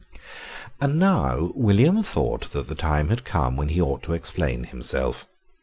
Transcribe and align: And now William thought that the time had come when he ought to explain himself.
And 0.79 0.97
now 0.97 1.51
William 1.53 2.01
thought 2.01 2.53
that 2.53 2.67
the 2.67 2.73
time 2.73 3.09
had 3.09 3.23
come 3.23 3.55
when 3.55 3.69
he 3.69 3.79
ought 3.79 4.01
to 4.01 4.13
explain 4.13 4.63
himself. 4.63 5.27